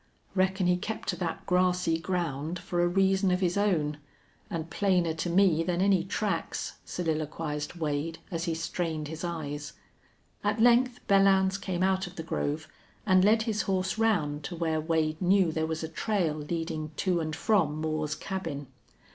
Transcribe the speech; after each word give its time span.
"Reckon 0.33 0.65
he 0.65 0.77
kept 0.77 1.09
to 1.09 1.15
that 1.17 1.45
grassy 1.45 1.99
ground 1.99 2.57
for 2.57 2.81
a 2.81 2.87
reason 2.87 3.29
of 3.29 3.39
his 3.39 3.55
own 3.55 3.99
and 4.49 4.67
plainer 4.71 5.13
to 5.13 5.29
me 5.29 5.61
than 5.61 5.79
any 5.79 6.03
tracks," 6.03 6.77
soliloquized 6.85 7.75
Wade, 7.75 8.17
as 8.31 8.45
he 8.45 8.55
strained 8.55 9.09
his 9.09 9.23
eyes. 9.23 9.73
At 10.43 10.59
length 10.59 11.01
Belllounds 11.07 11.61
came 11.61 11.83
out 11.83 12.07
of 12.07 12.15
the 12.15 12.23
grove, 12.23 12.67
and 13.05 13.23
led 13.23 13.43
his 13.43 13.61
horse 13.69 13.99
round 13.99 14.43
to 14.45 14.55
where 14.55 14.81
Wade 14.81 15.21
knew 15.21 15.51
there 15.51 15.67
was 15.67 15.83
a 15.83 15.87
trail 15.87 16.33
leading 16.33 16.89
to 16.97 17.19
and 17.19 17.35
from 17.35 17.79
Moore's 17.79 18.15
cabin. 18.15 18.65